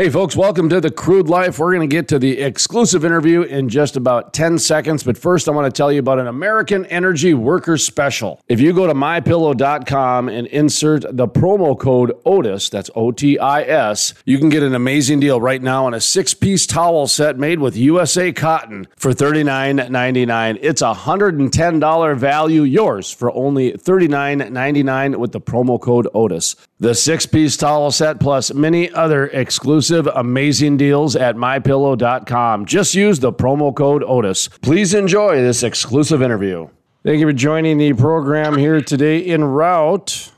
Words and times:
Hey, 0.00 0.08
folks, 0.08 0.34
welcome 0.34 0.70
to 0.70 0.80
the 0.80 0.90
Crude 0.90 1.28
Life. 1.28 1.58
We're 1.58 1.74
going 1.74 1.86
to 1.86 1.94
get 1.94 2.08
to 2.08 2.18
the 2.18 2.40
exclusive 2.40 3.04
interview 3.04 3.42
in 3.42 3.68
just 3.68 3.98
about 3.98 4.32
10 4.32 4.58
seconds. 4.58 5.02
But 5.02 5.18
first, 5.18 5.46
I 5.46 5.52
want 5.52 5.66
to 5.66 5.78
tell 5.78 5.92
you 5.92 6.00
about 6.00 6.18
an 6.18 6.26
American 6.26 6.86
Energy 6.86 7.34
Worker 7.34 7.76
Special. 7.76 8.40
If 8.48 8.60
you 8.60 8.72
go 8.72 8.86
to 8.86 8.94
mypillow.com 8.94 10.30
and 10.30 10.46
insert 10.46 11.02
the 11.02 11.28
promo 11.28 11.78
code 11.78 12.12
OTIS, 12.24 12.70
that's 12.70 12.88
O 12.94 13.12
T 13.12 13.38
I 13.38 13.60
S, 13.60 14.14
you 14.24 14.38
can 14.38 14.48
get 14.48 14.62
an 14.62 14.74
amazing 14.74 15.20
deal 15.20 15.38
right 15.38 15.60
now 15.60 15.84
on 15.84 15.92
a 15.92 16.00
six 16.00 16.32
piece 16.32 16.66
towel 16.66 17.06
set 17.06 17.38
made 17.38 17.58
with 17.58 17.76
USA 17.76 18.32
cotton 18.32 18.88
for 18.96 19.12
$39.99. 19.12 20.60
It's 20.62 20.80
a 20.80 20.94
$110 20.94 22.16
value, 22.16 22.62
yours 22.62 23.12
for 23.12 23.30
only 23.32 23.72
$39.99 23.72 25.16
with 25.16 25.32
the 25.32 25.42
promo 25.42 25.78
code 25.78 26.08
OTIS. 26.14 26.56
The 26.78 26.94
six 26.94 27.26
piece 27.26 27.58
towel 27.58 27.90
set 27.90 28.18
plus 28.18 28.54
many 28.54 28.90
other 28.90 29.26
exclusive 29.26 29.89
amazing 29.90 30.76
deals 30.76 31.16
at 31.16 31.36
mypillow.com. 31.36 32.66
Just 32.66 32.94
use 32.94 33.20
the 33.20 33.32
promo 33.32 33.74
code 33.74 34.02
Otis. 34.04 34.48
Please 34.48 34.94
enjoy 34.94 35.36
this 35.36 35.62
exclusive 35.62 36.22
interview. 36.22 36.68
Thank 37.02 37.20
you 37.20 37.26
for 37.26 37.32
joining 37.32 37.78
the 37.78 37.94
program 37.94 38.58
here 38.58 38.80
today 38.80 39.24
en 39.24 39.42
route 39.42 40.32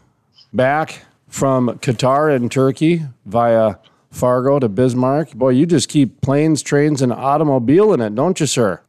back 0.53 1.05
from 1.29 1.69
Qatar 1.81 2.35
and 2.35 2.53
Turkey 2.53 3.03
via 3.27 3.77
Fargo 4.11 4.59
to 4.59 4.69
Bismarck. 4.69 5.33
Boy, 5.33 5.51
you 5.51 5.67
just 5.67 5.89
keep 5.89 6.21
planes, 6.21 6.63
trains, 6.63 7.03
and 7.03 7.13
automobile 7.13 7.93
in 7.93 8.01
it, 8.01 8.15
don't 8.15 8.39
you, 8.39 8.47
sir? 8.47 8.81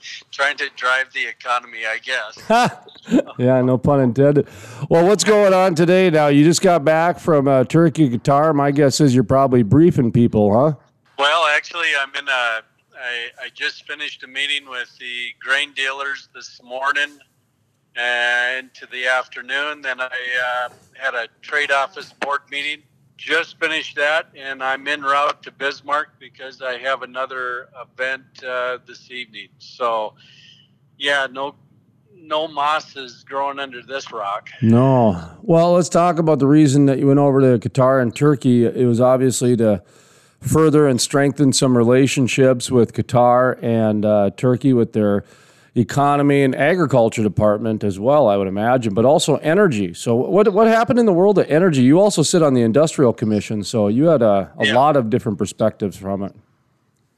Trying 0.30 0.56
to 0.58 0.68
drive 0.76 1.12
the 1.12 1.26
economy, 1.26 1.80
I 1.86 1.98
guess. 1.98 3.30
yeah, 3.38 3.60
no 3.62 3.78
pun 3.78 4.00
intended. 4.00 4.48
Well, 4.88 5.06
what's 5.06 5.24
going 5.24 5.54
on 5.54 5.74
today 5.74 6.10
now? 6.10 6.28
You 6.28 6.44
just 6.44 6.62
got 6.62 6.84
back 6.84 7.18
from 7.18 7.48
uh, 7.48 7.64
Turkey, 7.64 8.10
Qatar. 8.10 8.54
My 8.54 8.70
guess 8.70 9.00
is 9.00 9.14
you're 9.14 9.24
probably 9.24 9.62
briefing 9.62 10.12
people, 10.12 10.52
huh? 10.52 10.74
Well, 11.18 11.46
actually, 11.46 11.88
I'm 11.98 12.14
in 12.14 12.28
a. 12.28 12.62
I, 13.00 13.44
I 13.44 13.48
just 13.54 13.86
finished 13.86 14.24
a 14.24 14.26
meeting 14.26 14.68
with 14.68 14.90
the 14.98 15.28
grain 15.40 15.72
dealers 15.72 16.28
this 16.34 16.60
morning 16.62 17.18
and 17.94 18.72
to 18.74 18.86
the 18.86 19.06
afternoon. 19.06 19.82
Then 19.82 20.00
I 20.00 20.06
uh, 20.06 20.68
had 20.94 21.14
a 21.14 21.28
trade 21.42 21.70
office 21.70 22.12
board 22.20 22.40
meeting. 22.50 22.82
Just 23.18 23.58
finished 23.58 23.96
that, 23.96 24.28
and 24.36 24.62
I'm 24.62 24.86
en 24.86 25.02
route 25.02 25.42
to 25.42 25.50
Bismarck 25.50 26.18
because 26.20 26.62
I 26.62 26.78
have 26.78 27.02
another 27.02 27.68
event 27.78 28.22
uh, 28.44 28.78
this 28.86 29.10
evening. 29.10 29.48
So, 29.58 30.14
yeah, 30.96 31.26
no 31.30 31.56
no 32.14 32.46
moss 32.46 32.96
is 32.96 33.24
growing 33.24 33.58
under 33.58 33.82
this 33.82 34.12
rock. 34.12 34.48
No. 34.62 35.20
Well, 35.42 35.72
let's 35.72 35.88
talk 35.88 36.18
about 36.18 36.38
the 36.38 36.46
reason 36.46 36.86
that 36.86 36.98
you 36.98 37.08
went 37.08 37.18
over 37.18 37.40
to 37.40 37.68
Qatar 37.68 38.00
and 38.00 38.14
Turkey. 38.14 38.64
It 38.64 38.86
was 38.86 39.00
obviously 39.00 39.56
to 39.56 39.82
further 40.40 40.86
and 40.86 41.00
strengthen 41.00 41.52
some 41.52 41.76
relationships 41.76 42.70
with 42.70 42.92
Qatar 42.92 43.60
and 43.62 44.04
uh, 44.04 44.30
Turkey 44.36 44.72
with 44.72 44.92
their 44.92 45.24
economy 45.78 46.42
and 46.42 46.54
agriculture 46.54 47.22
department 47.22 47.84
as 47.84 47.98
well, 47.98 48.28
I 48.28 48.36
would 48.36 48.48
imagine, 48.48 48.94
but 48.94 49.04
also 49.04 49.36
energy. 49.36 49.94
So, 49.94 50.14
what 50.14 50.52
what 50.52 50.66
happened 50.66 50.98
in 50.98 51.06
the 51.06 51.12
world 51.12 51.38
of 51.38 51.50
energy? 51.50 51.82
You 51.82 52.00
also 52.00 52.22
sit 52.22 52.42
on 52.42 52.54
the 52.54 52.62
industrial 52.62 53.12
commission, 53.12 53.62
so 53.64 53.88
you 53.88 54.06
had 54.06 54.22
a, 54.22 54.52
a 54.58 54.66
yeah. 54.66 54.74
lot 54.74 54.96
of 54.96 55.10
different 55.10 55.38
perspectives 55.38 55.96
from 55.96 56.22
it. 56.22 56.34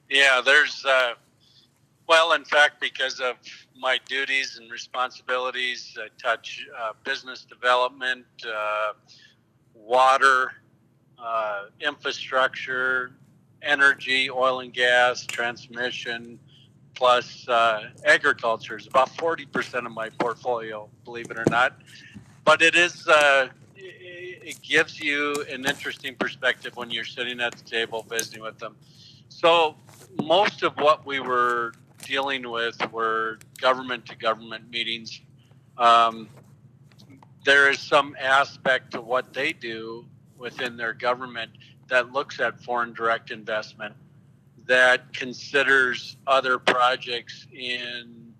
Yeah, 0.09 0.41
there's 0.45 0.85
uh, 0.85 1.15
well, 2.09 2.33
in 2.33 2.45
fact, 2.45 2.81
because 2.81 3.21
of 3.21 3.37
my 3.79 3.99
duties 4.07 4.59
and 4.61 4.71
responsibilities, 4.71 5.97
I 5.99 6.09
touch 6.21 6.67
uh, 6.79 6.93
business 7.05 7.45
development, 7.45 8.27
uh, 8.47 8.93
water, 9.75 10.53
uh, 11.19 11.65
infrastructure, 11.81 13.13
energy, 13.63 14.31
oil 14.31 14.61
and 14.61 14.73
gas, 14.73 15.25
transmission 15.25 16.39
plus 17.01 17.49
uh, 17.49 17.89
agriculture 18.05 18.77
is 18.77 18.87
about 18.87 19.09
40% 19.17 19.87
of 19.87 19.93
my 19.93 20.11
portfolio, 20.11 20.87
believe 21.07 21.31
it 21.31 21.39
or 21.39 21.47
not. 21.49 21.81
But 22.45 22.61
it 22.61 22.77
is, 22.77 23.09
uh, 23.09 23.49
it 23.75 24.61
gives 24.61 25.01
you 25.01 25.35
an 25.51 25.65
interesting 25.65 26.15
perspective 26.15 26.77
when 26.77 26.91
you're 26.91 27.07
sitting 27.07 27.41
at 27.41 27.55
the 27.55 27.65
table 27.65 28.05
visiting 28.07 28.43
with 28.43 28.59
them. 28.59 28.77
So 29.31 29.77
most 30.23 30.63
of 30.63 30.75
what 30.75 31.07
we 31.07 31.21
were 31.21 31.73
dealing 32.05 32.51
with 32.51 32.77
were 32.93 33.39
government 33.59 34.05
to 34.07 34.17
government 34.17 34.69
meetings. 34.71 35.23
Um, 35.79 36.29
there 37.47 37.71
is 37.71 37.79
some 37.79 38.15
aspect 38.21 38.91
to 38.91 39.01
what 39.01 39.33
they 39.33 39.55
do 39.55 40.05
within 40.37 40.77
their 40.77 40.93
government 40.93 41.51
that 41.89 42.13
looks 42.13 42.41
at 42.41 42.63
foreign 42.63 42.93
direct 42.93 43.31
investment 43.31 43.95
that 44.71 45.13
considers 45.13 46.17
other 46.29 46.57
projects 46.57 47.49
in 47.53 48.33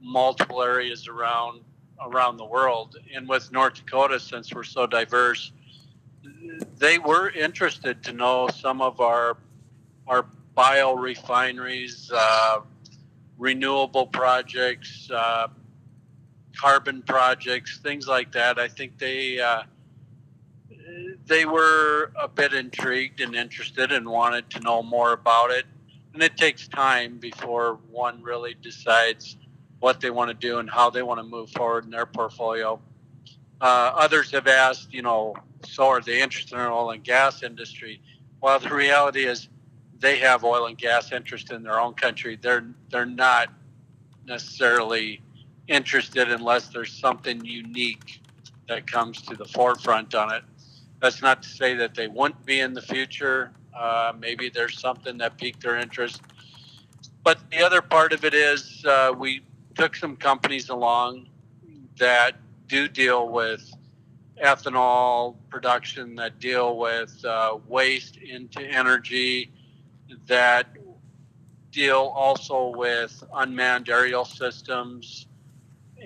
multiple 0.00 0.62
areas 0.62 1.08
around 1.08 1.60
around 2.00 2.36
the 2.36 2.44
world. 2.44 2.96
And 3.12 3.28
with 3.28 3.50
North 3.50 3.74
Dakota, 3.74 4.20
since 4.20 4.54
we're 4.54 4.62
so 4.62 4.86
diverse, 4.86 5.50
they 6.78 7.00
were 7.00 7.30
interested 7.30 8.04
to 8.04 8.12
know 8.12 8.46
some 8.46 8.80
of 8.80 9.00
our 9.00 9.38
our 10.06 10.26
biorefineries, 10.56 12.12
uh, 12.14 12.60
renewable 13.36 14.06
projects, 14.06 15.10
uh, 15.10 15.48
carbon 16.56 17.02
projects, 17.02 17.78
things 17.78 18.06
like 18.06 18.30
that. 18.30 18.60
I 18.60 18.68
think 18.68 18.98
they 18.98 19.40
uh, 19.40 19.64
they 21.26 21.44
were 21.44 22.12
a 22.20 22.28
bit 22.28 22.52
intrigued 22.52 23.20
and 23.20 23.34
interested 23.34 23.92
and 23.92 24.08
wanted 24.08 24.48
to 24.50 24.60
know 24.60 24.82
more 24.82 25.12
about 25.12 25.50
it. 25.50 25.66
And 26.14 26.22
it 26.22 26.36
takes 26.36 26.68
time 26.68 27.18
before 27.18 27.78
one 27.90 28.22
really 28.22 28.54
decides 28.62 29.36
what 29.80 30.00
they 30.00 30.10
want 30.10 30.30
to 30.30 30.34
do 30.34 30.58
and 30.58 30.70
how 30.70 30.88
they 30.88 31.02
want 31.02 31.18
to 31.18 31.24
move 31.24 31.50
forward 31.50 31.84
in 31.84 31.90
their 31.90 32.06
portfolio. 32.06 32.80
Uh, 33.60 33.92
others 33.94 34.30
have 34.30 34.46
asked, 34.46 34.92
you 34.92 35.02
know, 35.02 35.34
so 35.64 35.88
are 35.88 36.00
they 36.00 36.22
interested 36.22 36.54
in 36.54 36.62
the 36.62 36.70
oil 36.70 36.90
and 36.90 37.02
gas 37.02 37.42
industry? 37.42 38.00
Well, 38.40 38.58
the 38.58 38.74
reality 38.74 39.26
is 39.26 39.48
they 39.98 40.18
have 40.18 40.44
oil 40.44 40.66
and 40.66 40.78
gas 40.78 41.12
interest 41.12 41.50
in 41.50 41.62
their 41.62 41.80
own 41.80 41.94
country. 41.94 42.38
They're 42.40 42.66
they're 42.90 43.06
not 43.06 43.48
necessarily 44.26 45.20
interested 45.68 46.30
unless 46.30 46.68
there's 46.68 46.92
something 46.92 47.44
unique 47.44 48.20
that 48.68 48.86
comes 48.86 49.22
to 49.22 49.34
the 49.34 49.44
forefront 49.44 50.14
on 50.14 50.32
it. 50.34 50.42
That's 51.00 51.22
not 51.22 51.42
to 51.42 51.48
say 51.48 51.74
that 51.74 51.94
they 51.94 52.08
won't 52.08 52.44
be 52.46 52.60
in 52.60 52.72
the 52.72 52.82
future. 52.82 53.52
Uh, 53.76 54.12
maybe 54.18 54.48
there's 54.48 54.80
something 54.80 55.18
that 55.18 55.36
piqued 55.36 55.62
their 55.62 55.76
interest. 55.76 56.22
But 57.22 57.38
the 57.50 57.64
other 57.64 57.82
part 57.82 58.12
of 58.12 58.24
it 58.24 58.34
is 58.34 58.84
uh, 58.86 59.12
we 59.16 59.42
took 59.74 59.96
some 59.96 60.16
companies 60.16 60.68
along 60.68 61.28
that 61.98 62.36
do 62.68 62.88
deal 62.88 63.28
with 63.28 63.70
ethanol 64.42 65.36
production, 65.48 66.14
that 66.16 66.38
deal 66.38 66.76
with 66.76 67.24
uh, 67.24 67.58
waste 67.66 68.16
into 68.16 68.60
energy, 68.60 69.50
that 70.26 70.66
deal 71.70 72.12
also 72.14 72.74
with 72.76 73.22
unmanned 73.34 73.88
aerial 73.88 74.24
systems. 74.24 75.26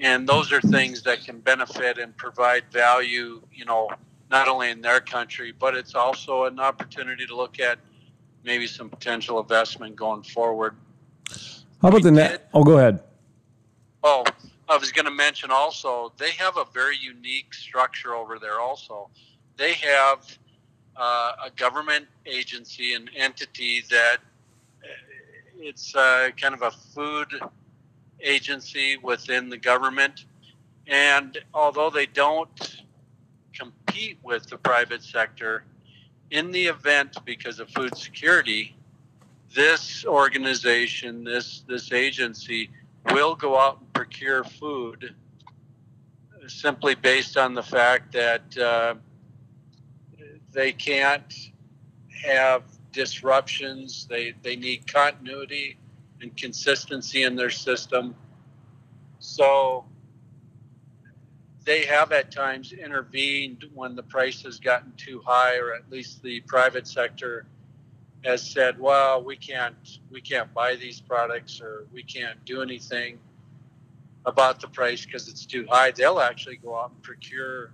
And 0.02 0.28
those 0.28 0.52
are 0.52 0.60
things 0.60 1.02
that 1.02 1.24
can 1.24 1.40
benefit 1.40 1.98
and 1.98 2.16
provide 2.16 2.64
value, 2.72 3.42
you 3.52 3.64
know, 3.64 3.90
not 4.30 4.48
only 4.48 4.70
in 4.70 4.80
their 4.80 5.00
country, 5.00 5.52
but 5.58 5.74
it's 5.74 5.94
also 5.94 6.44
an 6.44 6.60
opportunity 6.60 7.26
to 7.26 7.36
look 7.36 7.58
at 7.58 7.78
maybe 8.44 8.66
some 8.66 8.88
potential 8.88 9.40
investment 9.40 9.96
going 9.96 10.22
forward. 10.22 10.76
How 11.82 11.88
about 11.88 11.94
we 11.94 12.02
the 12.02 12.12
net? 12.12 12.48
Oh, 12.54 12.62
go 12.62 12.78
ahead. 12.78 13.00
Oh, 14.02 14.24
I 14.68 14.76
was 14.76 14.92
going 14.92 15.06
to 15.06 15.10
mention 15.10 15.50
also, 15.50 16.12
they 16.16 16.30
have 16.32 16.56
a 16.56 16.64
very 16.72 16.96
unique 16.96 17.52
structure 17.52 18.14
over 18.14 18.38
there, 18.38 18.60
also. 18.60 19.10
They 19.56 19.74
have 19.74 20.38
uh, 20.96 21.32
a 21.46 21.50
government 21.56 22.06
agency, 22.24 22.94
an 22.94 23.10
entity 23.16 23.82
that 23.90 24.18
uh, 24.82 24.86
it's 25.58 25.94
uh, 25.94 26.30
kind 26.40 26.54
of 26.54 26.62
a 26.62 26.70
food 26.70 27.28
agency 28.22 28.96
within 29.02 29.48
the 29.48 29.58
government. 29.58 30.24
And 30.86 31.38
although 31.52 31.90
they 31.90 32.06
don't 32.06 32.79
compete 33.60 34.18
with 34.22 34.46
the 34.46 34.56
private 34.56 35.02
sector 35.02 35.64
in 36.30 36.50
the 36.50 36.66
event 36.66 37.16
because 37.24 37.60
of 37.60 37.68
food 37.70 37.96
security 37.96 38.76
this 39.54 40.04
organization 40.06 41.24
this 41.24 41.62
this 41.68 41.92
agency 41.92 42.70
will 43.12 43.34
go 43.34 43.58
out 43.58 43.78
and 43.80 43.92
procure 43.92 44.44
food 44.44 45.14
simply 46.46 46.94
based 46.94 47.36
on 47.36 47.54
the 47.54 47.62
fact 47.62 48.12
that 48.12 48.58
uh, 48.58 48.94
they 50.52 50.72
can't 50.72 51.50
have 52.24 52.62
disruptions. 52.92 54.06
They 54.08 54.34
they 54.42 54.56
need 54.56 54.92
continuity 54.92 55.78
and 56.20 56.36
consistency 56.36 57.22
in 57.22 57.36
their 57.36 57.50
system. 57.50 58.14
So 59.18 59.84
they 61.64 61.84
have 61.84 62.12
at 62.12 62.30
times 62.30 62.72
intervened 62.72 63.64
when 63.74 63.94
the 63.94 64.02
price 64.02 64.42
has 64.42 64.58
gotten 64.58 64.92
too 64.96 65.22
high, 65.24 65.56
or 65.56 65.74
at 65.74 65.90
least 65.90 66.22
the 66.22 66.40
private 66.42 66.86
sector 66.86 67.46
has 68.24 68.42
said, 68.42 68.78
"Well, 68.78 69.22
we 69.22 69.36
can't 69.36 69.98
we 70.10 70.20
can't 70.20 70.52
buy 70.54 70.76
these 70.76 71.00
products 71.00 71.60
or 71.60 71.86
we 71.92 72.02
can't 72.02 72.42
do 72.44 72.62
anything 72.62 73.18
about 74.26 74.60
the 74.60 74.68
price 74.68 75.04
because 75.04 75.28
it's 75.28 75.46
too 75.46 75.66
high," 75.68 75.90
they'll 75.90 76.20
actually 76.20 76.56
go 76.56 76.78
out 76.78 76.90
and 76.90 77.02
procure 77.02 77.72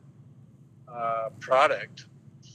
uh, 0.89 1.31
product 1.41 2.07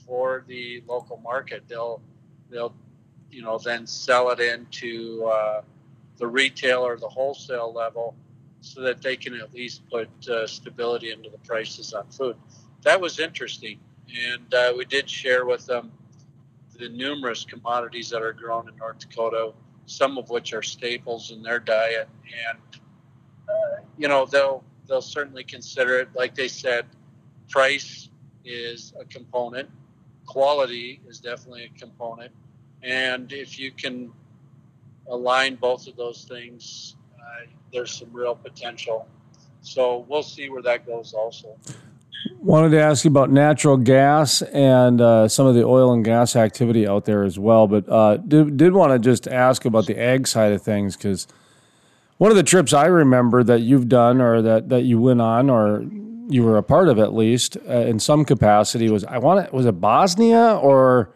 for 0.05 0.43
the 0.47 0.83
local 0.87 1.17
market. 1.17 1.63
They'll 1.67 2.01
they'll 2.49 2.73
you 3.29 3.41
know 3.41 3.57
then 3.57 3.87
sell 3.87 4.29
it 4.31 4.39
into 4.39 5.25
uh, 5.25 5.61
the 6.17 6.27
retail 6.27 6.85
or 6.85 6.97
the 6.97 7.09
wholesale 7.09 7.73
level 7.73 8.15
so 8.61 8.81
that 8.81 9.01
they 9.01 9.15
can 9.15 9.33
at 9.35 9.53
least 9.53 9.81
put 9.89 10.09
uh, 10.29 10.47
stability 10.47 11.11
into 11.11 11.29
the 11.29 11.37
prices 11.39 11.93
on 11.93 12.07
food. 12.09 12.37
That 12.83 13.01
was 13.01 13.19
interesting, 13.19 13.79
and 14.07 14.53
uh, 14.53 14.73
we 14.77 14.85
did 14.85 15.09
share 15.09 15.45
with 15.45 15.65
them 15.65 15.91
the 16.77 16.89
numerous 16.89 17.43
commodities 17.43 18.09
that 18.09 18.21
are 18.21 18.33
grown 18.33 18.69
in 18.69 18.75
North 18.77 18.99
Dakota, 18.99 19.53
some 19.85 20.17
of 20.17 20.29
which 20.29 20.53
are 20.53 20.61
staples 20.61 21.31
in 21.31 21.43
their 21.43 21.59
diet, 21.59 22.07
and 22.47 22.59
uh, 23.49 23.81
you 23.97 24.07
know 24.07 24.25
they'll 24.25 24.63
they'll 24.87 25.01
certainly 25.01 25.43
consider 25.43 25.99
it. 25.99 26.09
Like 26.15 26.35
they 26.35 26.47
said, 26.47 26.85
price 27.49 28.09
is 28.45 28.93
a 28.99 29.05
component, 29.05 29.69
quality 30.25 31.01
is 31.07 31.19
definitely 31.19 31.65
a 31.75 31.79
component, 31.79 32.31
and 32.83 33.31
if 33.31 33.59
you 33.59 33.71
can 33.71 34.11
align 35.07 35.55
both 35.55 35.87
of 35.87 35.95
those 35.95 36.25
things, 36.25 36.95
uh, 37.21 37.45
there's 37.71 37.91
some 37.91 38.09
real 38.11 38.35
potential. 38.35 39.07
So 39.61 40.05
we'll 40.09 40.23
see 40.23 40.49
where 40.49 40.61
that 40.63 40.85
goes 40.85 41.13
also. 41.13 41.57
Wanted 42.39 42.69
to 42.71 42.81
ask 42.81 43.05
you 43.05 43.11
about 43.11 43.31
natural 43.31 43.77
gas 43.77 44.41
and 44.41 44.99
uh, 44.99 45.27
some 45.27 45.45
of 45.45 45.55
the 45.55 45.63
oil 45.63 45.93
and 45.93 46.03
gas 46.03 46.35
activity 46.35 46.87
out 46.87 47.05
there 47.05 47.23
as 47.23 47.37
well, 47.37 47.67
but 47.67 47.87
uh, 47.87 48.17
did, 48.17 48.57
did 48.57 48.73
want 48.73 48.91
to 48.91 48.99
just 48.99 49.27
ask 49.27 49.65
about 49.65 49.85
the 49.85 49.99
ag 49.99 50.27
side 50.27 50.51
of 50.51 50.61
things 50.61 50.95
because 50.95 51.27
one 52.17 52.31
of 52.31 52.37
the 52.37 52.43
trips 52.43 52.73
I 52.73 52.85
remember 52.85 53.43
that 53.43 53.61
you've 53.61 53.89
done 53.89 54.21
or 54.21 54.41
that, 54.41 54.69
that 54.69 54.83
you 54.83 54.99
went 54.99 55.21
on 55.21 55.49
or 55.49 55.83
you 56.31 56.43
were 56.43 56.57
a 56.57 56.63
part 56.63 56.87
of 56.87 56.99
at 56.99 57.13
least 57.13 57.57
uh, 57.67 57.71
in 57.71 57.99
some 57.99 58.25
capacity 58.25 58.89
was 58.89 59.03
I 59.03 59.17
want 59.17 59.45
it 59.45 59.53
was 59.53 59.65
it 59.65 59.81
Bosnia 59.81 60.55
or 60.61 61.13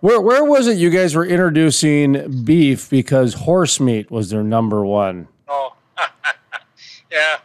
where 0.00 0.20
where 0.20 0.44
was 0.44 0.66
it 0.66 0.76
you 0.76 0.90
guys 0.90 1.14
were 1.14 1.26
introducing 1.26 2.44
beef 2.44 2.90
because 2.90 3.34
horse 3.34 3.80
meat 3.80 4.10
was 4.10 4.30
their 4.30 4.42
number 4.42 4.84
one? 4.84 5.28
Oh, 5.48 5.74
yeah 7.12 7.38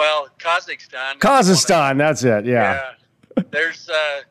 well, 0.00 0.28
Kazakhstan. 0.38 1.18
Kazakhstan, 1.18 1.98
that's 1.98 2.24
it. 2.24 2.46
Yeah. 2.46 2.92
yeah. 3.36 3.42
There's 3.50 3.86
uh, 3.90 4.22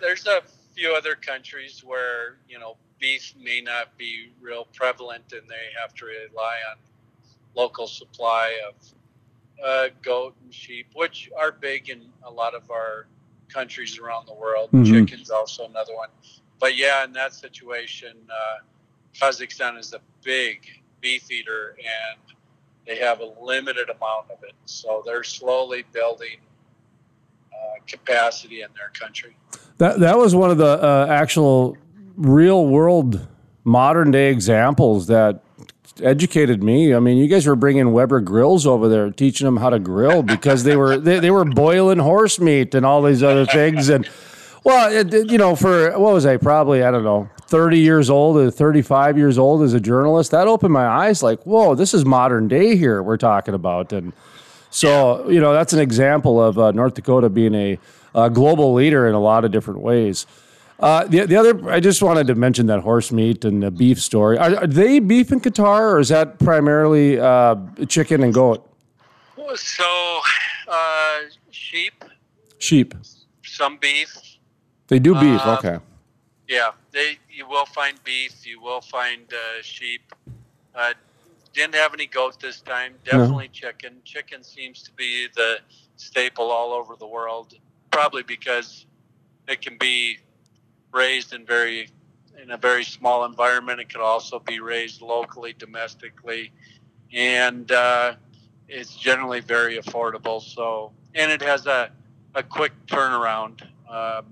there's 0.00 0.24
a 0.28 0.40
few 0.76 0.94
other 0.94 1.16
countries 1.16 1.82
where 1.84 2.36
you 2.48 2.60
know 2.60 2.76
beef 3.00 3.34
may 3.42 3.60
not 3.60 3.98
be 3.98 4.30
real 4.40 4.68
prevalent, 4.72 5.24
and 5.32 5.42
they 5.48 5.66
have 5.80 5.94
to 5.94 6.06
rely 6.06 6.58
on 6.70 6.76
local 7.56 7.88
supply 7.88 8.56
of 8.68 8.74
uh, 9.66 9.88
goat 10.00 10.36
and 10.44 10.54
sheep, 10.54 10.86
which 10.94 11.28
are 11.36 11.50
big 11.50 11.90
in 11.90 12.02
a 12.22 12.30
lot 12.30 12.54
of 12.54 12.70
our 12.70 13.06
countries 13.48 13.98
around 13.98 14.28
the 14.28 14.34
world. 14.34 14.70
Mm-hmm. 14.70 15.06
Chicken's 15.06 15.30
also 15.30 15.66
another 15.66 15.96
one. 15.96 16.08
But 16.60 16.76
yeah, 16.76 17.04
in 17.04 17.12
that 17.12 17.34
situation, 17.34 18.16
uh, 18.30 18.62
Kazakhstan 19.14 19.78
is 19.78 19.92
a 19.92 20.00
big 20.22 20.66
beef 21.00 21.30
eater, 21.30 21.76
and 21.78 22.36
they 22.86 22.96
have 22.98 23.20
a 23.20 23.32
limited 23.42 23.90
amount 23.90 24.30
of 24.30 24.42
it. 24.42 24.54
So 24.64 25.02
they're 25.04 25.24
slowly 25.24 25.84
building 25.92 26.38
uh, 27.52 27.80
capacity 27.86 28.62
in 28.62 28.68
their 28.76 28.90
country. 28.90 29.36
That 29.78 30.00
that 30.00 30.16
was 30.18 30.34
one 30.34 30.50
of 30.50 30.58
the 30.58 30.82
uh, 30.82 31.06
actual 31.08 31.76
real 32.16 32.66
world 32.66 33.26
modern 33.64 34.10
day 34.10 34.30
examples 34.30 35.06
that 35.08 35.42
educated 36.02 36.62
me. 36.62 36.94
I 36.94 37.00
mean, 37.00 37.18
you 37.18 37.28
guys 37.28 37.46
were 37.46 37.56
bringing 37.56 37.92
Weber 37.92 38.20
grills 38.20 38.66
over 38.66 38.88
there, 38.88 39.10
teaching 39.10 39.44
them 39.44 39.56
how 39.56 39.70
to 39.70 39.78
grill 39.78 40.22
because 40.22 40.64
they 40.64 40.76
were 40.76 40.98
they, 40.98 41.18
they 41.20 41.30
were 41.30 41.44
boiling 41.44 41.98
horse 41.98 42.38
meat 42.38 42.74
and 42.74 42.84
all 42.84 43.02
these 43.02 43.22
other 43.22 43.46
things. 43.46 43.88
And 43.88 44.08
well, 44.64 44.90
it, 44.90 45.30
you 45.30 45.38
know, 45.38 45.54
for 45.54 45.92
what 45.98 46.14
was 46.14 46.26
I 46.26 46.38
probably 46.38 46.82
I 46.82 46.90
don't 46.90 47.04
know 47.04 47.28
30 47.46 47.78
years 47.78 48.10
old 48.10 48.36
or 48.36 48.50
35 48.50 49.18
years 49.18 49.38
old 49.38 49.62
as 49.62 49.74
a 49.74 49.80
journalist, 49.80 50.30
that 50.30 50.48
opened 50.48 50.72
my 50.72 50.86
eyes 50.86 51.22
like, 51.22 51.42
whoa, 51.44 51.74
this 51.74 51.94
is 51.94 52.04
modern 52.04 52.48
day 52.48 52.76
here 52.76 53.02
we're 53.02 53.16
talking 53.16 53.54
about. 53.54 53.92
And 53.92 54.12
so, 54.70 55.28
you 55.28 55.40
know, 55.40 55.52
that's 55.52 55.72
an 55.72 55.78
example 55.78 56.42
of 56.42 56.58
uh, 56.58 56.72
North 56.72 56.94
Dakota 56.94 57.28
being 57.28 57.54
a, 57.54 57.78
a, 58.14 58.30
global 58.30 58.72
leader 58.74 59.06
in 59.06 59.14
a 59.14 59.20
lot 59.20 59.44
of 59.44 59.52
different 59.52 59.80
ways. 59.80 60.26
Uh, 60.80 61.04
the, 61.04 61.26
the 61.26 61.36
other, 61.36 61.70
I 61.70 61.78
just 61.78 62.02
wanted 62.02 62.26
to 62.26 62.34
mention 62.34 62.66
that 62.66 62.80
horse 62.80 63.12
meat 63.12 63.44
and 63.44 63.62
the 63.62 63.70
beef 63.70 64.00
story. 64.00 64.36
Are, 64.38 64.56
are 64.56 64.66
they 64.66 64.98
beef 64.98 65.30
in 65.30 65.40
Qatar 65.40 65.92
or 65.92 66.00
is 66.00 66.08
that 66.08 66.38
primarily 66.38 67.20
uh, 67.20 67.56
chicken 67.86 68.22
and 68.22 68.34
goat? 68.34 68.68
So, 69.54 70.20
uh, 70.66 71.18
sheep. 71.50 72.04
Sheep. 72.58 72.94
Some 73.44 73.76
beef. 73.76 74.33
They 74.94 75.00
do 75.00 75.14
beef, 75.14 75.44
uh, 75.44 75.56
okay. 75.58 75.78
Yeah, 76.46 76.70
they 76.92 77.18
you 77.28 77.48
will 77.48 77.66
find 77.66 77.98
beef, 78.04 78.46
you 78.46 78.62
will 78.62 78.80
find 78.80 79.22
uh, 79.32 79.60
sheep. 79.60 80.02
Uh, 80.72 80.92
didn't 81.52 81.74
have 81.74 81.94
any 81.94 82.06
goat 82.06 82.38
this 82.38 82.60
time. 82.60 82.94
Definitely 83.04 83.48
no. 83.48 83.52
chicken. 83.52 83.96
Chicken 84.04 84.44
seems 84.44 84.84
to 84.84 84.92
be 84.92 85.26
the 85.34 85.56
staple 85.96 86.52
all 86.52 86.72
over 86.72 86.94
the 86.94 87.08
world. 87.08 87.54
Probably 87.90 88.22
because 88.22 88.86
it 89.48 89.60
can 89.62 89.78
be 89.78 90.18
raised 90.92 91.34
in 91.34 91.44
very 91.44 91.88
in 92.40 92.52
a 92.52 92.56
very 92.56 92.84
small 92.84 93.24
environment. 93.24 93.80
It 93.80 93.88
could 93.88 94.00
also 94.00 94.38
be 94.38 94.60
raised 94.60 95.02
locally, 95.02 95.56
domestically, 95.58 96.52
and 97.12 97.72
uh, 97.72 98.14
it's 98.68 98.94
generally 98.94 99.40
very 99.40 99.76
affordable. 99.76 100.40
So, 100.40 100.92
and 101.16 101.32
it 101.32 101.42
has 101.42 101.66
a 101.66 101.90
a 102.36 102.44
quick 102.44 102.74
turnaround. 102.86 103.60
Um, 103.90 104.26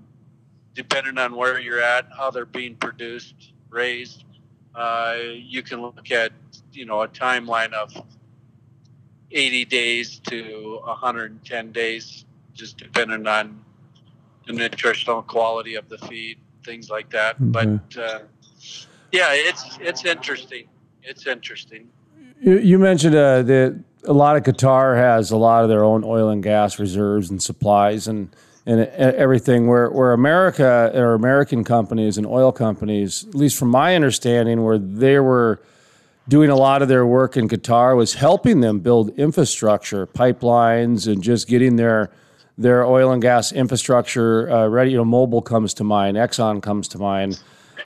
depending 0.75 1.17
on 1.17 1.35
where 1.35 1.59
you're 1.59 1.81
at, 1.81 2.07
how 2.15 2.31
they're 2.31 2.45
being 2.45 2.75
produced, 2.75 3.53
raised, 3.69 4.23
uh, 4.75 5.17
you 5.33 5.61
can 5.61 5.81
look 5.81 6.11
at 6.11 6.31
you 6.71 6.85
know 6.85 7.01
a 7.01 7.07
timeline 7.07 7.73
of 7.73 7.93
80 9.31 9.65
days 9.65 10.19
to 10.19 10.79
110 10.83 11.71
days, 11.71 12.25
just 12.53 12.77
depending 12.77 13.27
on 13.27 13.63
the 14.45 14.53
nutritional 14.53 15.21
quality 15.21 15.75
of 15.75 15.89
the 15.89 15.97
feed, 15.99 16.37
things 16.63 16.89
like 16.89 17.09
that. 17.11 17.35
Mm-hmm. 17.35 17.51
But 17.51 17.97
uh, 17.97 18.19
yeah, 19.11 19.29
it's 19.31 19.77
it's 19.79 20.05
interesting. 20.05 20.67
It's 21.03 21.27
interesting. 21.27 21.89
You, 22.41 22.57
you 22.59 22.79
mentioned 22.79 23.15
uh, 23.15 23.43
that 23.43 23.83
a 24.05 24.13
lot 24.13 24.35
of 24.35 24.43
Qatar 24.43 24.97
has 24.97 25.31
a 25.31 25.37
lot 25.37 25.63
of 25.63 25.69
their 25.69 25.83
own 25.83 26.03
oil 26.03 26.29
and 26.29 26.43
gas 26.43 26.79
reserves 26.79 27.29
and 27.29 27.41
supplies, 27.41 28.07
and 28.07 28.35
and 28.65 28.81
everything 28.81 29.67
where, 29.67 29.89
where 29.89 30.13
America 30.13 30.91
or 30.93 31.13
American 31.13 31.63
companies 31.63 32.17
and 32.17 32.25
oil 32.25 32.51
companies, 32.51 33.25
at 33.27 33.35
least 33.35 33.57
from 33.57 33.69
my 33.69 33.95
understanding, 33.95 34.63
where 34.63 34.77
they 34.77 35.19
were 35.19 35.61
doing 36.27 36.49
a 36.49 36.55
lot 36.55 36.81
of 36.81 36.87
their 36.87 37.05
work 37.05 37.35
in 37.35 37.49
Qatar 37.49 37.97
was 37.97 38.13
helping 38.13 38.61
them 38.61 38.79
build 38.79 39.09
infrastructure, 39.19 40.07
pipelines, 40.07 41.11
and 41.11 41.21
just 41.21 41.47
getting 41.47 41.75
their 41.75 42.09
their 42.57 42.85
oil 42.85 43.11
and 43.11 43.21
gas 43.21 43.51
infrastructure 43.51 44.49
uh, 44.49 44.67
ready. 44.67 44.91
You 44.91 44.97
know, 44.97 45.05
Mobil 45.05 45.43
comes 45.43 45.73
to 45.75 45.83
mind, 45.83 46.17
Exxon 46.17 46.61
comes 46.61 46.87
to 46.89 46.97
mind. 46.99 47.41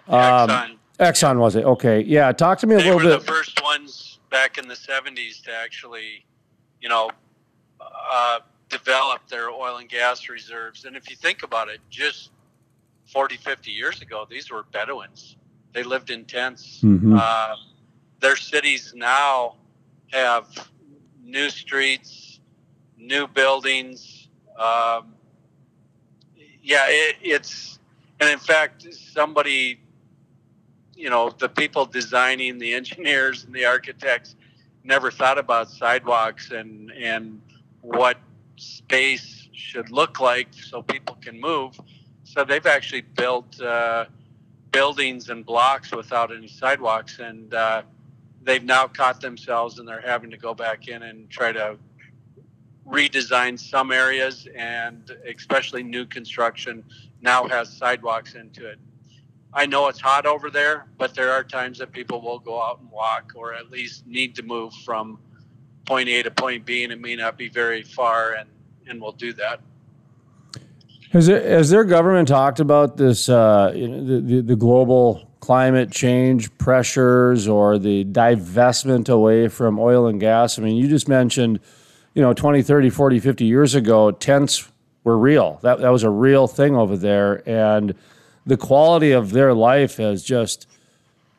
Um, 0.07 0.49
Exxon. 0.49 0.77
Exxon 0.99 1.39
was 1.39 1.55
it? 1.55 1.63
Okay, 1.63 2.01
yeah. 2.01 2.31
Talk 2.31 2.59
to 2.59 2.67
me 2.67 2.75
a 2.75 2.77
they 2.79 2.85
little 2.85 2.99
bit. 2.99 3.19
the 3.19 3.25
first 3.25 3.61
ones 3.63 4.19
back 4.29 4.57
in 4.57 4.67
the 4.67 4.75
'70s 4.75 5.43
to 5.43 5.51
actually, 5.51 6.25
you 6.81 6.89
know, 6.89 7.09
uh, 7.81 8.39
develop 8.69 9.27
their 9.27 9.49
oil 9.49 9.77
and 9.77 9.89
gas 9.89 10.29
reserves. 10.29 10.85
And 10.85 10.95
if 10.95 11.09
you 11.09 11.15
think 11.15 11.43
about 11.43 11.69
it, 11.69 11.79
just 11.89 12.31
40, 13.07 13.37
50 13.37 13.71
years 13.71 14.01
ago, 14.01 14.25
these 14.29 14.51
were 14.51 14.63
Bedouins. 14.71 15.37
They 15.73 15.83
lived 15.83 16.09
in 16.09 16.25
tents. 16.25 16.81
Mm-hmm. 16.83 17.15
Uh, 17.17 17.55
their 18.19 18.35
cities 18.35 18.93
now 18.95 19.55
have 20.11 20.69
new 21.23 21.49
streets, 21.49 22.39
new 22.97 23.27
buildings. 23.27 24.27
Um, 24.57 25.13
yeah, 26.61 26.85
it, 26.87 27.15
it's, 27.21 27.79
and 28.19 28.29
in 28.29 28.39
fact, 28.39 28.91
somebody, 28.93 29.79
you 30.95 31.09
know, 31.09 31.29
the 31.29 31.47
people 31.47 31.85
designing, 31.85 32.57
the 32.57 32.73
engineers 32.73 33.45
and 33.45 33.53
the 33.53 33.65
architects 33.65 34.35
never 34.83 35.11
thought 35.11 35.37
about 35.37 35.69
sidewalks 35.69 36.51
and, 36.51 36.91
and 36.91 37.41
what 37.81 38.17
space 38.57 39.47
should 39.53 39.89
look 39.91 40.19
like 40.19 40.47
so 40.53 40.81
people 40.81 41.17
can 41.21 41.39
move. 41.39 41.79
So 42.23 42.43
they've 42.43 42.65
actually 42.65 43.01
built 43.01 43.59
uh, 43.61 44.05
buildings 44.71 45.29
and 45.29 45.45
blocks 45.45 45.91
without 45.91 46.35
any 46.35 46.47
sidewalks, 46.47 47.19
and 47.19 47.53
uh, 47.53 47.83
they've 48.43 48.63
now 48.63 48.87
caught 48.87 49.21
themselves 49.21 49.79
and 49.79 49.87
they're 49.87 50.01
having 50.01 50.29
to 50.31 50.37
go 50.37 50.53
back 50.53 50.87
in 50.87 51.03
and 51.03 51.29
try 51.29 51.51
to 51.51 51.77
redesign 52.87 53.59
some 53.59 53.91
areas, 53.91 54.47
and 54.55 55.11
especially 55.27 55.83
new 55.83 56.05
construction 56.05 56.83
now 57.21 57.47
has 57.47 57.69
sidewalks 57.69 58.35
into 58.35 58.69
it. 58.69 58.79
I 59.53 59.65
know 59.65 59.87
it's 59.87 59.99
hot 59.99 60.25
over 60.25 60.49
there, 60.49 60.87
but 60.97 61.15
there 61.15 61.31
are 61.31 61.43
times 61.43 61.79
that 61.79 61.91
people 61.91 62.21
will 62.21 62.39
go 62.39 62.61
out 62.61 62.79
and 62.79 62.91
walk 62.91 63.33
or 63.35 63.53
at 63.53 63.71
least 63.71 64.05
need 64.05 64.35
to 64.35 64.43
move 64.43 64.73
from 64.85 65.19
point 65.87 66.09
A 66.09 66.21
to 66.21 66.29
point 66.29 66.65
B, 66.65 66.83
and 66.83 66.93
it 66.93 67.01
may 67.01 67.15
not 67.15 67.37
be 67.37 67.49
very 67.49 67.81
far, 67.81 68.33
and, 68.33 68.47
and 68.87 69.01
we'll 69.01 69.13
do 69.13 69.33
that. 69.33 69.61
Has, 71.11 71.25
there, 71.25 71.41
has 71.41 71.69
their 71.69 71.85
government 71.85 72.27
talked 72.27 72.59
about 72.59 72.97
this, 72.97 73.29
uh, 73.29 73.71
the, 73.73 74.21
the, 74.23 74.41
the 74.41 74.55
global 74.55 75.31
climate 75.39 75.89
change 75.89 76.55
pressures 76.57 77.47
or 77.47 77.79
the 77.79 78.03
divestment 78.05 79.07
away 79.07 79.47
from 79.47 79.79
oil 79.79 80.07
and 80.07 80.19
gas? 80.19 80.59
I 80.59 80.61
mean, 80.61 80.75
you 80.75 80.87
just 80.89 81.07
mentioned, 81.07 81.61
you 82.13 82.21
know, 82.21 82.33
20, 82.33 82.61
30, 82.61 82.89
40, 82.89 83.19
50 83.19 83.45
years 83.45 83.73
ago, 83.73 84.11
tents 84.11 84.69
were 85.05 85.17
real. 85.17 85.59
That, 85.63 85.79
that 85.79 85.89
was 85.89 86.03
a 86.03 86.09
real 86.09 86.47
thing 86.47 86.75
over 86.75 86.97
there. 86.97 87.47
And 87.49 87.95
the 88.45 88.57
quality 88.57 89.13
of 89.13 89.31
their 89.31 89.53
life 89.53 89.97
has 89.97 90.23
just 90.23 90.67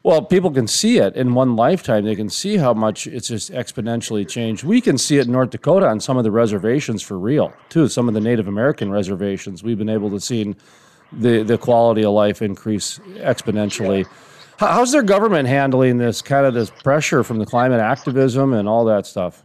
well 0.09 0.23
people 0.23 0.51
can 0.51 0.67
see 0.67 0.97
it 0.97 1.15
in 1.17 1.35
one 1.35 1.55
lifetime. 1.55 2.07
They 2.07 2.17
can 2.17 2.31
see 2.31 2.57
how 2.57 2.73
much 2.73 3.07
it's 3.07 3.29
just 3.29 3.53
exponentially 3.53 4.27
changed. 4.27 4.65
We 4.65 4.81
can 4.81 4.97
see 4.97 5.19
it 5.19 5.27
in 5.27 5.33
north 5.33 5.51
dakota 5.51 5.87
on 5.87 6.01
some 6.01 6.17
of 6.17 6.25
the 6.25 6.31
reservations 6.31 7.03
for 7.03 7.19
real 7.19 7.53
too 7.69 7.89
some 7.89 8.09
of 8.09 8.15
the 8.15 8.21
native 8.21 8.49
american 8.49 8.91
reservations. 8.91 9.63
We've 9.63 9.77
been 9.77 9.91
able 9.91 10.09
to 10.09 10.19
see 10.19 10.57
the, 11.13 11.43
the 11.43 11.59
quality 11.59 12.05
of 12.07 12.13
life 12.13 12.41
increase 12.41 12.99
exponentially. 13.17 14.07
How's 14.57 14.93
their 14.93 15.03
government 15.03 15.47
handling 15.47 15.99
this 15.99 16.23
kind 16.23 16.47
of 16.47 16.55
this 16.55 16.71
pressure 16.71 17.23
from 17.23 17.39
the 17.39 17.47
climate 17.47 17.81
activism 17.81 18.55
and 18.55 18.67
all 18.67 18.87
that 18.87 19.05
stuff? 19.05 19.43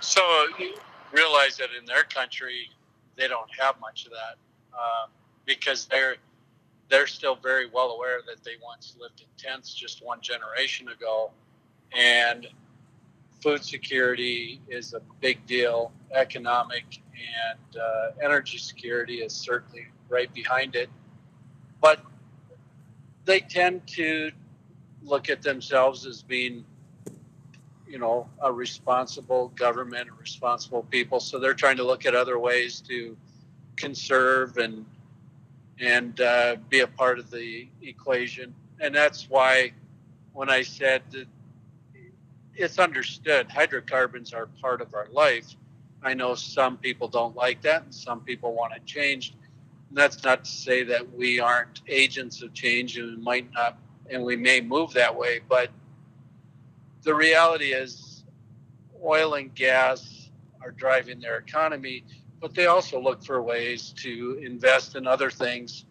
So 0.00 0.20
you 0.58 0.74
realize 1.10 1.56
that 1.56 1.70
in 1.78 1.86
their 1.86 2.04
country 2.04 2.68
they 3.16 3.28
don't 3.28 3.50
have 3.58 3.80
much 3.80 4.04
of 4.04 4.12
that 4.12 4.36
uh, 4.74 5.06
because 5.46 5.86
they're 5.86 6.16
they're 6.92 7.06
still 7.06 7.36
very 7.36 7.66
well 7.72 7.92
aware 7.92 8.20
that 8.26 8.44
they 8.44 8.52
once 8.62 8.94
lived 9.00 9.22
in 9.22 9.26
tents 9.38 9.72
just 9.72 10.04
one 10.04 10.20
generation 10.20 10.88
ago, 10.90 11.30
and 11.96 12.46
food 13.42 13.64
security 13.64 14.60
is 14.68 14.92
a 14.92 15.00
big 15.22 15.44
deal. 15.46 15.90
Economic 16.14 16.84
and 17.14 17.80
uh, 17.80 18.10
energy 18.22 18.58
security 18.58 19.22
is 19.22 19.32
certainly 19.32 19.86
right 20.10 20.32
behind 20.34 20.76
it, 20.76 20.90
but 21.80 22.04
they 23.24 23.40
tend 23.40 23.86
to 23.86 24.30
look 25.02 25.30
at 25.30 25.40
themselves 25.40 26.04
as 26.04 26.22
being 26.22 26.62
you 27.88 27.98
know 27.98 28.28
a 28.42 28.52
responsible 28.52 29.48
government 29.56 30.08
a 30.08 30.12
responsible 30.20 30.84
people 30.84 31.18
so 31.18 31.38
they're 31.38 31.52
trying 31.54 31.76
to 31.76 31.84
look 31.84 32.06
at 32.06 32.14
other 32.14 32.38
ways 32.38 32.80
to 32.80 33.16
conserve 33.76 34.56
and 34.58 34.86
and 35.80 36.20
uh, 36.20 36.56
be 36.68 36.80
a 36.80 36.86
part 36.86 37.18
of 37.18 37.30
the 37.30 37.68
equation. 37.82 38.54
And 38.80 38.94
that's 38.94 39.28
why 39.28 39.72
when 40.32 40.50
I 40.50 40.62
said 40.62 41.02
that 41.10 41.26
it's 42.54 42.78
understood 42.78 43.50
hydrocarbons 43.50 44.32
are 44.32 44.46
part 44.60 44.80
of 44.80 44.94
our 44.94 45.08
life. 45.10 45.54
I 46.02 46.14
know 46.14 46.34
some 46.34 46.76
people 46.76 47.08
don't 47.08 47.34
like 47.36 47.62
that 47.62 47.84
and 47.84 47.94
some 47.94 48.20
people 48.20 48.54
want 48.54 48.74
it 48.74 48.84
changed. 48.84 49.34
And 49.88 49.96
that's 49.96 50.22
not 50.24 50.44
to 50.44 50.50
say 50.50 50.82
that 50.84 51.14
we 51.14 51.40
aren't 51.40 51.80
agents 51.88 52.42
of 52.42 52.52
change 52.52 52.98
and 52.98 53.16
we 53.16 53.22
might 53.22 53.52
not 53.52 53.78
and 54.10 54.24
we 54.24 54.36
may 54.36 54.60
move 54.60 54.92
that 54.92 55.16
way, 55.16 55.40
but 55.48 55.70
the 57.02 57.14
reality 57.14 57.72
is 57.72 58.24
oil 59.02 59.34
and 59.34 59.54
gas 59.54 60.28
are 60.60 60.70
driving 60.70 61.20
their 61.20 61.38
economy 61.38 62.04
but 62.42 62.54
they 62.54 62.66
also 62.66 63.00
look 63.00 63.22
for 63.22 63.40
ways 63.40 63.94
to 63.96 64.38
invest 64.42 64.96
in 64.96 65.06
other 65.06 65.30
things 65.30 65.84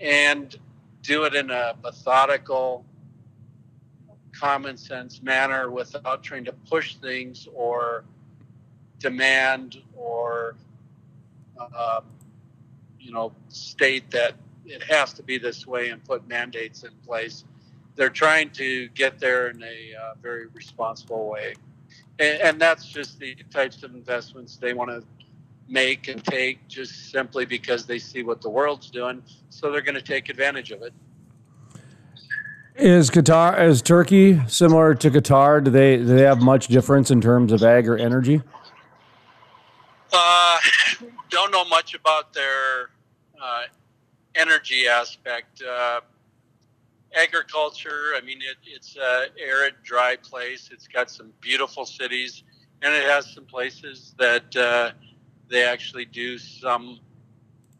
and 0.00 0.54
do 1.00 1.24
it 1.24 1.34
in 1.34 1.50
a 1.50 1.74
methodical, 1.82 2.84
common 4.38 4.76
sense 4.76 5.22
manner 5.22 5.70
without 5.70 6.22
trying 6.22 6.44
to 6.44 6.52
push 6.52 6.96
things 6.96 7.48
or 7.54 8.04
demand 8.98 9.78
or 9.96 10.56
uh, 11.58 12.02
you 13.00 13.10
know 13.10 13.32
state 13.48 14.10
that 14.10 14.34
it 14.66 14.82
has 14.82 15.14
to 15.14 15.22
be 15.22 15.38
this 15.38 15.66
way 15.66 15.88
and 15.88 16.04
put 16.04 16.28
mandates 16.28 16.82
in 16.84 16.90
place. 17.06 17.44
They're 17.94 18.10
trying 18.10 18.50
to 18.50 18.88
get 18.88 19.18
there 19.18 19.48
in 19.48 19.62
a 19.62 19.94
uh, 19.98 20.14
very 20.20 20.48
responsible 20.48 21.30
way, 21.30 21.54
and, 22.18 22.40
and 22.42 22.60
that's 22.60 22.84
just 22.84 23.18
the 23.18 23.34
types 23.50 23.82
of 23.82 23.94
investments 23.94 24.58
they 24.58 24.74
want 24.74 24.90
to 24.90 25.02
make 25.68 26.08
and 26.08 26.24
take 26.24 26.66
just 26.68 27.10
simply 27.10 27.44
because 27.44 27.86
they 27.86 27.98
see 27.98 28.22
what 28.22 28.40
the 28.40 28.50
world's 28.50 28.90
doing. 28.90 29.22
So 29.50 29.70
they're 29.70 29.80
going 29.80 29.96
to 29.96 30.02
take 30.02 30.28
advantage 30.28 30.70
of 30.70 30.82
it. 30.82 30.92
Is 32.76 33.10
Qatar, 33.10 33.66
is 33.66 33.80
Turkey 33.80 34.40
similar 34.48 34.94
to 34.94 35.10
Qatar? 35.10 35.64
Do 35.64 35.70
they 35.70 35.96
do 35.96 36.04
they 36.04 36.22
have 36.22 36.42
much 36.42 36.68
difference 36.68 37.10
in 37.10 37.22
terms 37.22 37.50
of 37.50 37.62
ag 37.62 37.88
or 37.88 37.96
energy? 37.96 38.42
Uh, 40.12 40.58
don't 41.30 41.50
know 41.50 41.64
much 41.64 41.94
about 41.94 42.34
their 42.34 42.90
uh, 43.42 43.62
energy 44.34 44.86
aspect. 44.86 45.62
Uh, 45.62 46.00
agriculture, 47.14 48.12
I 48.14 48.20
mean, 48.20 48.38
it, 48.38 48.56
it's 48.66 48.96
an 48.96 49.30
arid, 49.42 49.74
dry 49.82 50.16
place. 50.16 50.68
It's 50.70 50.86
got 50.86 51.10
some 51.10 51.32
beautiful 51.40 51.86
cities, 51.86 52.42
and 52.82 52.94
it 52.94 53.04
has 53.04 53.32
some 53.32 53.46
places 53.46 54.14
that 54.18 54.54
uh, 54.54 54.90
they 55.48 55.64
actually 55.64 56.04
do 56.04 56.38
some 56.38 57.00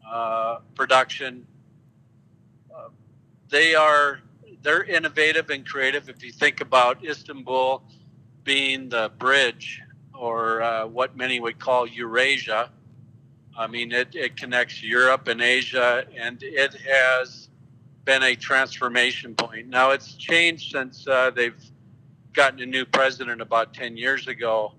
uh, 0.09 0.59
production. 0.75 1.45
Uh, 2.73 2.89
they 3.49 3.75
are 3.75 4.21
they're 4.61 4.83
innovative 4.83 5.49
and 5.49 5.65
creative. 5.65 6.09
If 6.09 6.23
you 6.23 6.31
think 6.31 6.61
about 6.61 7.03
Istanbul 7.05 7.83
being 8.43 8.89
the 8.89 9.11
bridge, 9.17 9.81
or 10.13 10.61
uh, 10.61 10.87
what 10.87 11.15
many 11.15 11.39
would 11.39 11.59
call 11.59 11.87
Eurasia, 11.87 12.71
I 13.57 13.67
mean 13.67 13.91
it, 13.91 14.15
it 14.15 14.37
connects 14.37 14.81
Europe 14.81 15.27
and 15.27 15.41
Asia, 15.41 16.05
and 16.15 16.41
it 16.41 16.73
has 16.73 17.49
been 18.05 18.23
a 18.23 18.35
transformation 18.35 19.35
point. 19.35 19.67
Now 19.67 19.91
it's 19.91 20.13
changed 20.15 20.71
since 20.71 21.07
uh, 21.07 21.31
they've 21.31 21.61
gotten 22.33 22.61
a 22.61 22.65
new 22.65 22.85
president 22.85 23.41
about 23.41 23.73
ten 23.73 23.97
years 23.97 24.27
ago 24.27 24.73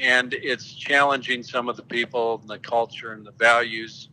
and 0.00 0.34
it's 0.34 0.72
challenging 0.74 1.42
some 1.42 1.68
of 1.68 1.76
the 1.76 1.82
people 1.82 2.38
and 2.40 2.48
the 2.48 2.58
culture 2.58 3.12
and 3.12 3.26
the 3.26 3.32
values. 3.32 4.08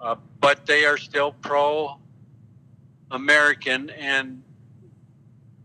Uh, 0.00 0.14
but 0.40 0.64
they 0.66 0.84
are 0.84 0.96
still 0.96 1.32
pro 1.32 1.98
American, 3.10 3.90
and 3.90 4.42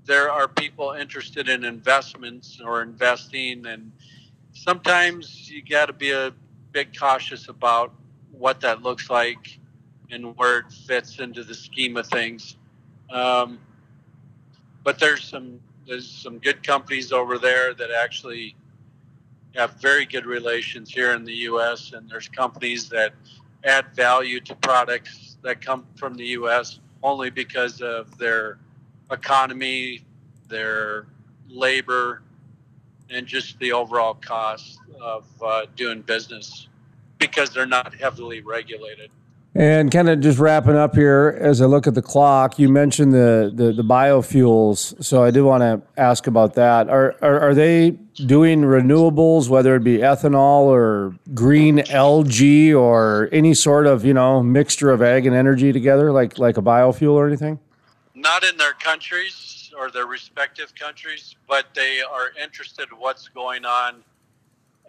there 0.06 0.32
are 0.32 0.48
people 0.48 0.92
interested 0.92 1.48
in 1.50 1.64
investments 1.64 2.60
or 2.64 2.82
investing. 2.82 3.66
And 3.66 3.92
sometimes 4.54 5.50
you 5.50 5.62
got 5.64 5.86
to 5.86 5.94
be 5.94 6.12
a 6.12 6.34
bit 6.72 6.98
cautious 6.98 7.48
about 7.48 7.94
what 8.32 8.60
that 8.62 8.82
looks 8.82 9.10
like 9.10 9.60
and 10.10 10.36
where 10.38 10.60
it 10.60 10.72
fits 10.72 11.20
into 11.20 11.44
the 11.44 11.54
scheme 11.54 11.98
of 11.98 12.08
things. 12.08 12.56
Um, 13.12 13.60
but 14.84 15.00
there's 15.00 15.24
some 15.24 15.60
there's 15.88 16.10
some 16.10 16.40
good 16.40 16.64
companies 16.64 17.12
over 17.12 17.38
there 17.38 17.74
that 17.74 17.92
actually 17.92 18.56
have 19.56 19.74
very 19.82 20.06
good 20.06 20.26
relations 20.26 20.92
here 20.92 21.14
in 21.14 21.24
the 21.24 21.34
U.S. 21.34 21.94
and 21.94 22.10
there's 22.10 22.28
companies 22.28 22.90
that 22.90 23.14
add 23.64 23.86
value 23.96 24.40
to 24.42 24.56
products 24.56 25.38
that 25.44 25.62
come 25.62 25.86
from 25.96 26.16
the 26.16 26.26
U.S. 26.26 26.80
only 27.02 27.30
because 27.30 27.82
of 27.82 28.18
their 28.18 28.58
economy, 29.12 30.04
their 30.48 31.08
labor, 31.48 32.24
and 33.10 33.28
just 33.28 33.60
the 33.60 33.72
overall 33.72 34.16
cost 34.16 34.80
of 35.00 35.26
uh, 35.42 35.66
doing 35.76 36.02
business 36.02 36.68
because 37.20 37.52
they're 37.52 37.66
not 37.66 37.94
heavily 37.94 38.42
regulated. 38.42 39.12
And 39.56 39.92
kind 39.92 40.10
of 40.10 40.20
just 40.20 40.40
wrapping 40.40 40.76
up 40.76 40.96
here, 40.96 41.38
as 41.40 41.62
I 41.62 41.66
look 41.66 41.86
at 41.86 41.94
the 41.94 42.02
clock, 42.02 42.58
you 42.58 42.70
mentioned 42.70 43.14
the 43.14 43.52
the, 43.54 43.72
the 43.72 43.84
biofuels, 43.84 45.04
so 45.04 45.24
I 45.24 45.30
do 45.30 45.46
want 45.46 45.62
to 45.62 45.80
ask 45.96 46.26
about 46.26 46.56
that. 46.56 46.90
Are, 46.90 47.16
are, 47.22 47.40
are 47.40 47.54
they 47.54 47.92
doing 48.16 48.62
renewables, 48.62 49.50
whether 49.50 49.76
it 49.76 49.84
be 49.84 50.00
ethanol 50.00 50.64
or 50.64 51.16
green 51.36 51.82
algae 51.92 52.74
or 52.74 53.30
any 53.32 53.54
sort 53.54 53.86
of 53.86 54.04
you 54.04 54.16
know 54.16 54.42
mixture 54.42 54.90
of 54.90 55.04
ag 55.04 55.28
and 55.28 55.36
energy 55.36 55.72
together, 55.72 56.12
like 56.12 56.40
like 56.40 56.58
a 56.58 56.62
biofuel 56.64 57.14
or 57.14 57.28
anything? 57.28 57.60
Not 58.16 58.44
in 58.44 58.58
their 58.58 58.74
countries 58.74 59.72
or 59.78 59.92
their 59.92 60.08
respective 60.08 60.74
countries, 60.74 61.36
but 61.48 61.68
they 61.76 62.02
are 62.02 62.32
interested 62.42 62.88
in 62.92 62.98
what's 62.98 63.28
going 63.28 63.66
on 63.66 64.04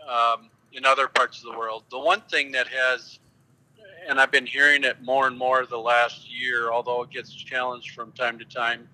um, 0.09 0.49
in 0.73 0.87
other 0.87 1.07
parts 1.07 1.45
of 1.45 1.53
the 1.53 1.59
world. 1.59 1.85
The 1.91 1.99
one 1.99 2.23
thing 2.31 2.53
that 2.53 2.69
has 2.69 3.19
and 4.09 4.21
I've 4.21 4.31
been 4.31 4.47
hearing 4.47 4.85
it 4.85 5.03
more 5.03 5.27
and 5.27 5.37
more 5.37 5.67
the 5.67 5.79
last 5.79 6.31
year, 6.31 6.71
although 6.71 7.03
it 7.03 7.11
gets 7.11 7.33
challenged 7.33 7.91
from 7.93 8.13
time 8.13 8.39
to 8.39 8.45
time. 8.45 8.89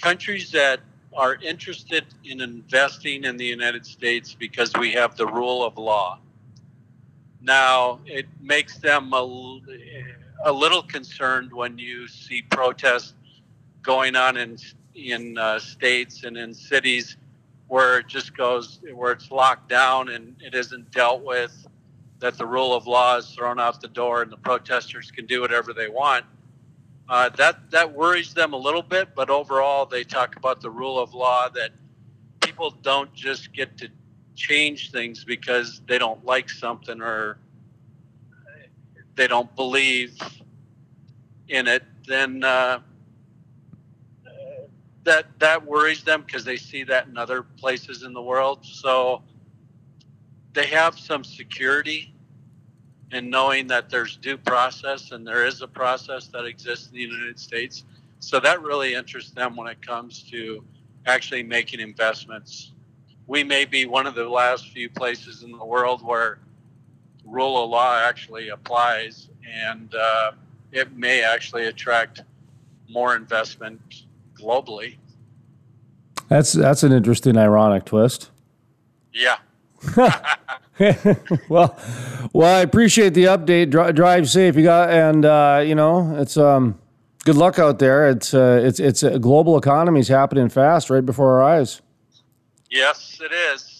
Countries 0.00 0.50
that 0.52 0.80
are 1.16 1.36
interested 1.36 2.04
in 2.24 2.40
investing 2.40 3.24
in 3.24 3.36
the 3.36 3.44
United 3.44 3.86
States 3.86 4.34
because 4.34 4.72
we 4.78 4.92
have 4.92 5.16
the 5.16 5.26
rule 5.26 5.64
of 5.64 5.78
law. 5.78 6.18
Now, 7.40 8.00
it 8.06 8.26
makes 8.40 8.78
them 8.78 9.12
a, 9.12 9.60
a 10.44 10.52
little 10.52 10.82
concerned 10.82 11.52
when 11.52 11.78
you 11.78 12.08
see 12.08 12.42
protests 12.42 13.14
going 13.82 14.16
on 14.16 14.36
in 14.36 14.56
in 14.94 15.36
uh, 15.36 15.58
states 15.58 16.22
and 16.22 16.36
in 16.36 16.54
cities 16.54 17.16
where 17.66 17.98
it 17.98 18.06
just 18.06 18.36
goes 18.36 18.78
where 18.94 19.10
it's 19.10 19.30
locked 19.32 19.68
down 19.68 20.08
and 20.10 20.36
it 20.40 20.54
isn't 20.54 20.90
dealt 20.92 21.22
with 21.24 21.66
that 22.24 22.38
the 22.38 22.46
rule 22.46 22.72
of 22.72 22.86
law 22.86 23.18
is 23.18 23.28
thrown 23.30 23.60
out 23.60 23.78
the 23.82 23.88
door 23.88 24.22
and 24.22 24.32
the 24.32 24.36
protesters 24.38 25.10
can 25.10 25.26
do 25.26 25.42
whatever 25.42 25.74
they 25.74 25.88
want 25.88 26.24
uh, 27.10 27.28
that 27.28 27.70
that 27.70 27.94
worries 27.94 28.32
them 28.32 28.54
a 28.54 28.56
little 28.56 28.82
bit 28.82 29.08
but 29.14 29.28
overall 29.28 29.84
they 29.84 30.02
talk 30.02 30.36
about 30.36 30.62
the 30.62 30.70
rule 30.70 30.98
of 30.98 31.12
law 31.12 31.50
that 31.50 31.70
people 32.40 32.70
don't 32.82 33.12
just 33.12 33.52
get 33.52 33.76
to 33.76 33.88
change 34.34 34.90
things 34.90 35.22
because 35.22 35.82
they 35.86 35.98
don't 35.98 36.24
like 36.24 36.48
something 36.48 37.02
or 37.02 37.36
they 39.16 39.28
don't 39.28 39.54
believe 39.54 40.16
in 41.48 41.68
it 41.68 41.84
then 42.06 42.42
uh, 42.42 42.80
that 45.04 45.26
that 45.38 45.64
worries 45.64 46.02
them 46.02 46.22
because 46.26 46.44
they 46.44 46.56
see 46.56 46.82
that 46.84 47.06
in 47.06 47.16
other 47.16 47.42
places 47.42 48.02
in 48.02 48.12
the 48.12 48.22
world. 48.22 48.64
So 48.64 49.22
they 50.54 50.66
have 50.66 50.98
some 50.98 51.24
security 51.24 52.13
in 53.14 53.30
knowing 53.30 53.68
that 53.68 53.88
there's 53.88 54.16
due 54.16 54.36
process 54.36 55.12
and 55.12 55.26
there 55.26 55.46
is 55.46 55.62
a 55.62 55.68
process 55.68 56.26
that 56.28 56.44
exists 56.44 56.88
in 56.88 56.94
the 56.94 57.00
United 57.00 57.38
States. 57.38 57.84
So 58.18 58.40
that 58.40 58.60
really 58.60 58.94
interests 58.94 59.30
them 59.30 59.54
when 59.54 59.68
it 59.68 59.80
comes 59.86 60.22
to 60.30 60.64
actually 61.06 61.42
making 61.42 61.80
investments. 61.80 62.72
We 63.26 63.44
may 63.44 63.64
be 63.64 63.86
one 63.86 64.06
of 64.06 64.14
the 64.14 64.28
last 64.28 64.70
few 64.70 64.90
places 64.90 65.42
in 65.44 65.52
the 65.52 65.64
world 65.64 66.04
where 66.04 66.40
rule 67.24 67.62
of 67.62 67.70
law 67.70 67.98
actually 67.98 68.48
applies, 68.48 69.28
and 69.48 69.94
uh, 69.94 70.32
it 70.72 70.96
may 70.96 71.22
actually 71.22 71.66
attract 71.66 72.22
more 72.88 73.16
investment 73.16 74.04
globally. 74.38 74.96
That's 76.28 76.52
that's 76.52 76.82
an 76.82 76.92
interesting, 76.92 77.36
ironic 77.36 77.84
twist. 77.84 78.30
Yeah. 79.12 79.36
well, 81.48 81.78
well, 82.32 82.56
I 82.56 82.60
appreciate 82.60 83.14
the 83.14 83.24
update. 83.24 83.70
Dri- 83.70 83.92
drive 83.92 84.28
safe, 84.28 84.56
you 84.56 84.62
got, 84.62 84.90
and 84.90 85.24
uh, 85.24 85.62
you 85.64 85.74
know, 85.74 86.16
it's 86.20 86.36
um, 86.36 86.78
good 87.24 87.36
luck 87.36 87.58
out 87.58 87.78
there. 87.78 88.08
It's 88.08 88.34
uh, 88.34 88.60
it's 88.62 88.80
it's 88.80 89.02
a 89.02 89.18
global 89.18 89.56
economy 89.56 90.00
is 90.00 90.08
happening 90.08 90.48
fast 90.48 90.90
right 90.90 91.04
before 91.04 91.40
our 91.40 91.42
eyes. 91.42 91.80
Yes, 92.70 93.20
it 93.22 93.32
is. 93.32 93.73